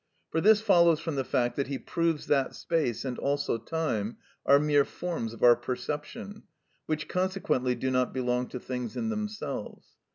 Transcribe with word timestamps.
For 0.31 0.41
this 0.41 0.61
follows 0.61 0.99
from 0.99 1.15
the 1.15 1.23
fact 1.23 1.55
that 1.57 1.67
he 1.67 1.77
proves 1.77 2.25
that 2.25 2.55
space, 2.55 3.05
and 3.05 3.19
also 3.19 3.59
time, 3.59 4.17
are 4.47 4.57
mere 4.57 4.83
forms 4.83 5.31
of 5.31 5.43
our 5.43 5.55
perception, 5.55 6.41
which 6.87 7.07
consequently 7.07 7.75
do 7.75 7.91
not 7.91 8.11
belong 8.11 8.47
to 8.47 8.59
things 8.59 8.97
in 8.97 9.09
themselves. 9.09 9.97